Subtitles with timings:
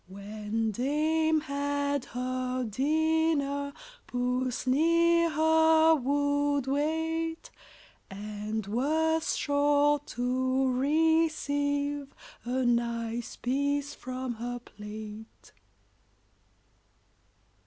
[0.07, 3.71] When Dame had her dinner
[4.07, 7.51] Puss near her would wait,
[8.09, 15.51] And was sure to receive A nice piece from her plate.